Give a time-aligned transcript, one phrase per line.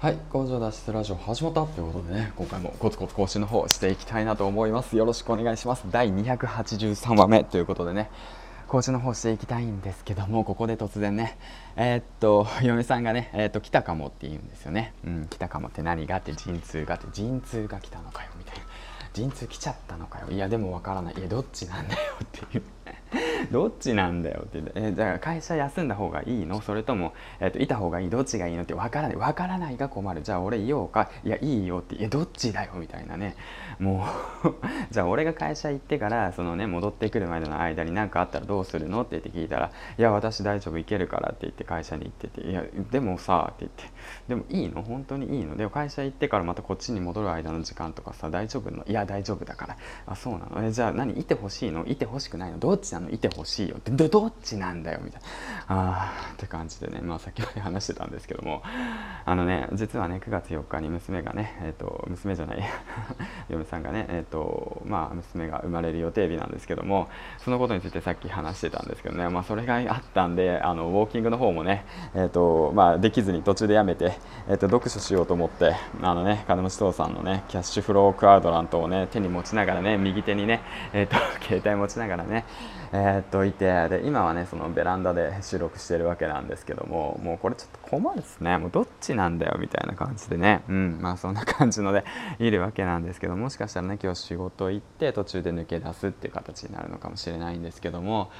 [0.00, 4.96] はい工場脱出ラジオ始まったということでね今回もコツコツ更新の方していきたいなと思います。
[4.96, 5.84] よろしくお願いします。
[5.90, 8.10] 第283話目ということでね
[8.66, 11.36] 更新の方していきたいんですけどもここで突然ね
[11.76, 14.94] えー、っと嫁さんがねえー、っと来たかもって言うんですよね。
[15.04, 18.64] うん来たかもって何がって陣痛がって陣痛が来たのかよみたいな。
[19.12, 20.28] 陣痛来ちゃったのかよ。
[20.30, 21.14] いやでもわからない。
[21.18, 22.62] いやどっちなんだよっていう。
[23.50, 24.60] どっちなんだよって。
[24.60, 26.60] 言って、えだから会社休んだ方がいいの？
[26.60, 28.10] それとも、えーと、いた方がいい？
[28.10, 28.62] どっちがいいの？
[28.62, 28.74] って。
[28.74, 29.16] 分からない。
[29.16, 30.22] 分からないが困る。
[30.22, 31.10] じゃあ俺いようか。
[31.24, 31.96] いやいいよって。
[31.96, 32.72] いやどっちだよ？
[32.76, 33.36] みたいなね。
[33.78, 34.06] も
[34.44, 34.54] う
[34.92, 39.02] じゃあ俺が会社行ってからそのね戻ってくるまでの間に何かあったらどうするの？
[39.02, 42.40] って言って聞いたらいや私大丈夫行けるからって言って会社に行ってて。
[42.42, 43.84] いやでもさって言って。
[44.28, 44.82] でもいいの？
[44.82, 45.56] 本当にいいの？
[45.56, 48.84] でも会社行ってからまたこっちに戻る間の時間とかさ大丈夫の？
[48.86, 49.76] いや大丈夫だから。
[50.06, 50.64] あそうなの？
[50.64, 51.18] えじゃあ何？
[51.18, 51.84] いてほしいの？
[51.86, 52.58] いてほしくないの？
[52.58, 52.99] どっちなの？
[53.10, 53.90] いてほしいよって。
[53.90, 55.26] どどっちなんだよみたいな。
[55.68, 57.00] あーって感じでね。
[57.02, 58.62] まあ先ほど話してたんですけども。
[59.24, 62.64] あのね実はね9月4日に娘がねえっ、ー、と娘じゃない
[63.48, 67.08] 嫁さんがねえっ、ー、とまあ娘が生まれる予定日なんですけども。
[67.38, 69.28] そのことについてさっき話してたんですけどね。
[69.28, 74.12] まあそれがあったんであのウォーキングの方もねえっ、ー、とまあできずに途中でやめて
[74.48, 80.60] えっ、と読書しようと思ってあのね金持ち父さんのねキャッシュフロークラウドラントをね手に持ちながらね右手にね
[80.92, 82.44] えっ、と携帯持ちながらね
[82.92, 88.58] えっといてで今はねそのベランダで収録してるわけなんですけどももうこれちょっと困るですね。
[88.58, 90.62] もうどっちなんだよみたいな感じでね。
[90.68, 90.98] うん。
[91.00, 92.04] まあそんな感じので
[92.38, 98.30] いるわけなんですけどもしかしたらね今日仕事行って途中で抜け出すっていう形になるのかもしれないんですけども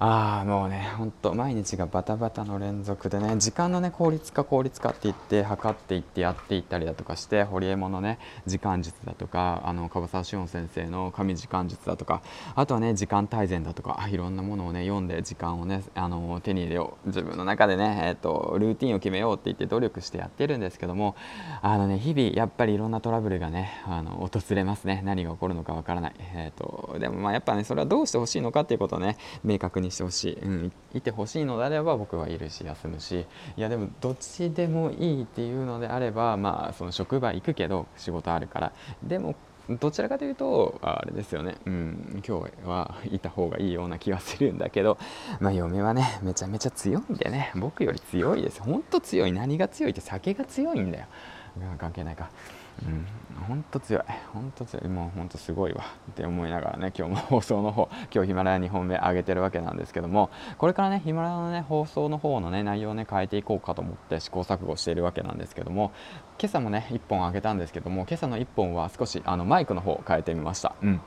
[0.00, 12.22] ああもうねほんと毎日がバタバタの連続でね時間のね効率化効率化って言って測っていってやっていったりだとかして堀江門のね時間術だとかあの樺沢志音先生の神時間術だとか
[12.54, 21.16] あとはね時間大全だとかいろんなものをね読んで時間をねあの手に入れよう自分の中でね、えーと、ルーティンを決めようって言って努力してやってるんですけども
[21.60, 25.02] あのね日々やっぱりいろんなトラブルがねあの訪れますね。
[25.04, 33.26] 何が起こるのかわからない、えーと、とでもまあやっぱねそれはどうしてほしいのかっていうことをね明確ににしてほしい、うん、いてほしいのであれば僕はいるし休むし。
[33.56, 38.72] いやでもどっちでもいいっていうのであればまあその職場行くけど仕事あるから。
[39.02, 39.34] でも
[39.68, 44.96] どちらかというとあれですよね、うん、今日はいた方がいいような気がするんだけど、
[45.40, 47.52] まあ、嫁はねめちゃめちゃ強いんでね。
[47.54, 48.62] 僕より強いです。
[48.62, 49.32] ほんと強い。
[49.32, 51.06] 何が強いって酒が強いんだよ。
[51.78, 52.30] 関係ないか。
[52.86, 53.06] うん、
[53.48, 54.02] 本当強い、
[54.32, 55.84] 本当強い、もう本当すごいわ。
[56.10, 65.92] って思いながらね、今日も放送の方、 今日ヒマラヤ2本目上げてるわけなんですけども、これからね、ヒマラヤのね、放送の方のね、内容をね、変えていこうかと思って試行錯誤しているわけなんですけども、
[66.38, 70.74] 今朝もね、1本上げたんですけども、今朝の1本は少しあのマイクの方を変えてみました。
[70.82, 71.00] うん。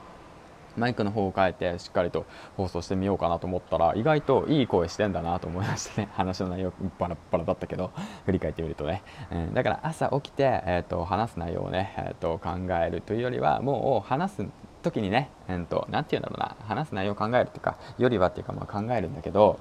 [0.76, 6.08] マイクの方を変えてしっかりと放送してみようかなと思ったら意外といい声してんだなと思いましてね。
[6.14, 7.90] 話の内容バラバラだったけど
[8.26, 14.46] 振り返ってみるとね、うん、だから朝起きて、えーと、話す内容をね、えーと、考えるというよりはもう話す
[14.82, 16.56] 時にね何、えーと、て言うんだろうな。
[16.66, 19.58] 話す内容を考えるというかよりはっていうかまあ考えるんだけど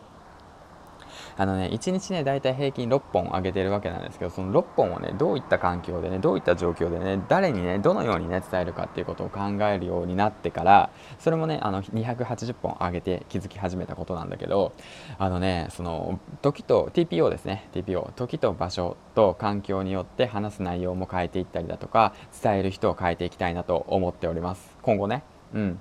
[1.38, 14.74] あのね1日ね大体平均6本上げてるわけなんですけどその6本をねどういった環境でねどういった状況でね誰にねどのようにね伝えるかっていうことを考えるようになってからそれもねあの280本上げて気づき始めたことなんだけど
[15.18, 17.70] あのねその時と TPO ですね。
[17.74, 24.78] TPO 時と場所と環境によって話す内容も変えていったりだとか伝える人を変えていきたいなと思っております。
[24.82, 25.24] 今後ね。
[25.54, 25.80] うん。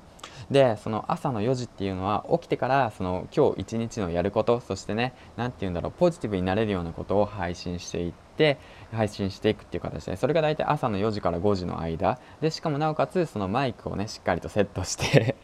[0.50, 8.58] でその朝の4時っていうのは起きてからその今日一日のやることそしてね何て言うんだろうポジティブになれるようなことを配信していって
[8.92, 12.18] 配信していくっていう形でそれが大体朝の4時から5時の間。
[12.40, 15.36] でしかもなおかつそのマイクをねしっかりとセットして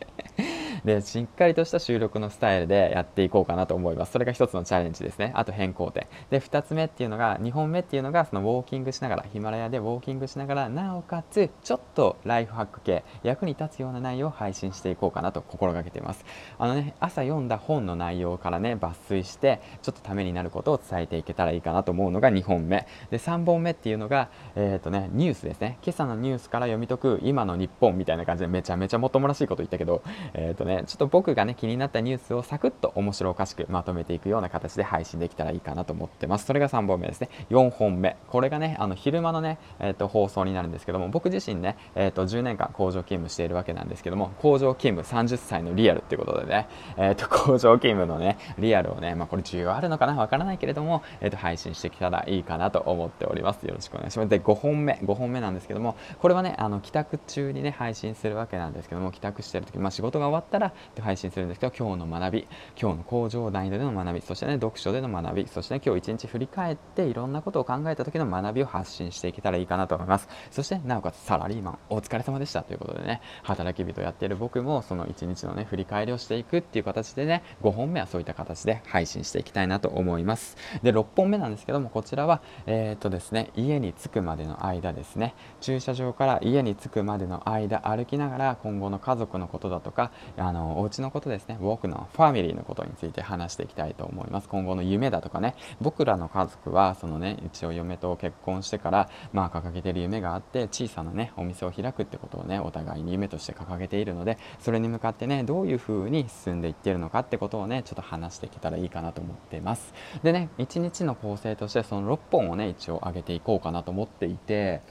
[0.86, 4.12] でしっかりとした収録のスタイルでやっていこうかなと思います。
[4.12, 5.32] それが一つのチャレンジですね。
[5.34, 6.06] あと変更点。
[6.30, 13.02] で2つ目っていうのが2本目っていうのがそのウォーキングしながらヒマラヤでウォーキングしながらなおかつちょっとライフハック系。
[13.24, 16.24] 役に立つような内容を配信していこうかなと心がけています。
[16.56, 22.86] あのね朝読んだ本の内容からね抜粋してちょっとためになることを伝えていけたらいいかなと思うのが2本目。
[23.10, 25.78] で3本目っていうのがえっ、ー、とねニュースですね。
[25.82, 36.46] 今朝のニュースから読み解く今の日本みたいな感じでめちゃめちゃもっともらしいこと言ったけどえっ、ー、とねちょっと僕がね気になったニュースをサクッと面白おかしくまとめていくような形で配信できたらいいかなと思ってます。
[36.46, 37.28] それが3本目ですね。
[37.50, 38.16] 4本目。
[38.28, 53.64] これがねあの昼間のね、えーと、放送になるんですけども僕自身ね、えーと、10年間工場勤務しているわけなんですけども工場勤務30歳のリアルってことでね、えーと、工場勤務のねリアルをね、まあ、これ需要あるのかなわからないけれども、えー、と配信してきたらいいかなと思っております。
[53.64, 54.28] よろしくお願いします。
[54.28, 62.48] で5本目5本目なんですけどもこれはねあの帰宅中にね配信するわけなんですけども帰宅してる時、まあ、仕事が終わったらから配信するんですけど今日の学び
[62.80, 70.28] 今日の向上難易度での学びそしてね読書での学びそして、ね、今日一日振り返っていろんなことを考えた時の学びを発信していけたらいいかなと思います。
[70.50, 80.56] そしてなおかつサラリーマンお疲れ様でしたということでね働き人やっている僕もその一日のね振り返りをしていくっていう形でね5本目はそういった形で配信していきたいなと思います。
[80.82, 85.34] で6本目なんですけどもこちらはえー、っとですね家に着くまでの間ですね。
[85.60, 91.58] 駐車場から家に着くまでの間歩きながら今後の家族のことだとかあののお家のことですね。
[91.60, 94.48] 僕のファミリーのことについて話していきたいと思います。
[94.48, 95.54] 今後の夢だとかね。
[95.80, 109.92] 僕らの家族はそのね一応嫁と結婚してからまあ掲げてる夢があって小さなねお店を開くってことをねお互いに夢として掲げているのでそれに向かってねどういう風に進んでいってるのかってことをねちょっと話していけたらいいかなと思ってます。
[110.22, 114.82] でね1日の構成としてその6本をね一応上げていこうかなと思っていて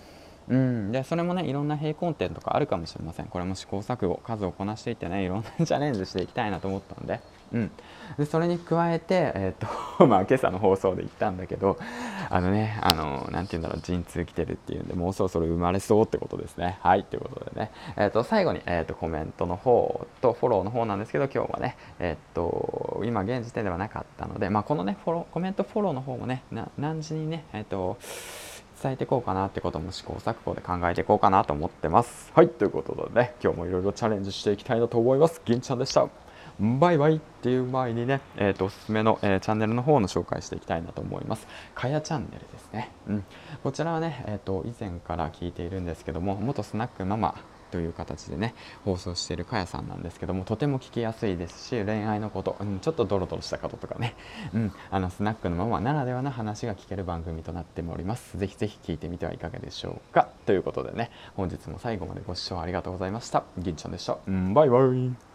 [0.47, 3.27] うん、でそれもねいろんな平行点とかあるかもしれません。
[3.27, 7.19] これも試行錯誤数をこなしていってねいろんなチャレンジしていきたいなと思ったんで。
[7.53, 7.71] うん、
[8.17, 11.77] でそれに加えて、えーと まあ、今朝の放送で言ったんだけど
[12.29, 16.77] あのねあのなんて言うんだろう陣痛来てるっていうんでもうそろそろ生まれそうってことですね。
[16.81, 26.43] はいということでね、えーと、最後に、えーと、コメントの方とフォローの方なんですけど今日はねえっ、と今現時点ではなかったので、まあ、このねフォローコメントフォローの方もね
[26.77, 27.97] 何時にねえっ、と
[28.81, 32.31] 伝えていこうかなってことも試行錯誤で考えていこうかなと思ってます。
[32.35, 35.41] はい、ということでね、今日もいろいろチャレンジしていきたいなと思います。
[35.45, 36.07] 銀ちゃんでした。
[36.59, 41.47] バイバイっていう前にね、えーと、おすすめの、えー、チャンネルの方の紹介していきたいなと思います。
[41.73, 42.91] かやチャンネルですね。
[43.07, 43.25] うん、
[43.63, 47.35] こちらはね、えーと、以前から聞いているんですけども、元スナックママ
[47.75, 48.55] という形でね
[48.85, 54.15] 放送しているかやさんなんですけどもとても聞きやすいですし恋愛のこと、うん、ちょっとドロドロしたこととかね、
[54.53, 58.37] うん、あのスナックのママならではの話が聞ける番組となっております。
[58.37, 60.29] ぜひぜひ聞いてみてはいかがでしょうか。
[60.45, 63.43] ということでね本日も最後までご視聴ありがとうございました。
[63.57, 65.34] 銀ちゃんでした、うん、バイバイ。